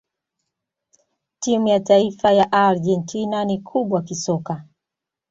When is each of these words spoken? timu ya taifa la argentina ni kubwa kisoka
timu 1.39 1.67
ya 1.67 1.79
taifa 1.79 2.31
la 2.31 2.51
argentina 2.51 3.45
ni 3.45 3.57
kubwa 3.61 4.01
kisoka 4.01 4.63